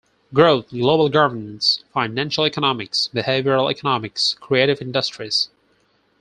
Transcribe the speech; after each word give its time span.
Growth, 0.33 0.69
global 0.69 1.09
governance, 1.09 1.83
financial 1.93 2.43
economics, 2.43 3.11
behavioral 3.13 3.69
economics, 3.69 4.35
creative 4.41 4.81
industries. 4.81 5.49